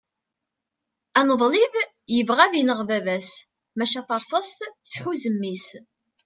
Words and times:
aneḍlib 1.19 1.73
yebɣa 2.15 2.41
ad 2.45 2.53
ineɣ 2.59 2.79
baba-s 2.89 3.31
maca 3.77 4.01
tarsast 4.07 4.59
tḥuz 4.91 5.23
mmi-s 5.33 5.67